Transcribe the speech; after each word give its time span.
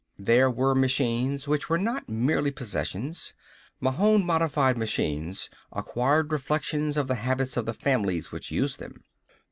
There 0.17 0.49
were 0.49 0.73
machines 0.73 1.47
which 1.47 1.69
were 1.69 1.77
not 1.77 2.09
merely 2.09 2.49
possessions. 2.49 3.35
Mahon 3.79 4.25
modified 4.25 4.75
machines 4.75 5.47
acquired 5.71 6.31
reflections 6.31 6.97
of 6.97 7.07
the 7.07 7.13
habits 7.21 7.55
of 7.55 7.67
the 7.67 7.73
families 7.75 8.31
which 8.31 8.49
used 8.49 8.79
them. 8.79 9.03